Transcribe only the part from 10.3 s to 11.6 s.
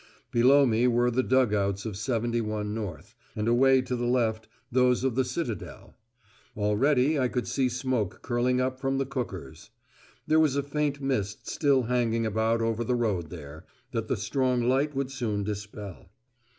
was a faint mist